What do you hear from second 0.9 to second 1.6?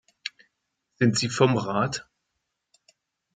Sind Sie vom